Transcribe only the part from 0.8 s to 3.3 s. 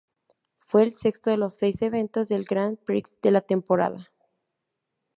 el sexto de los seis eventos del Grand Prix de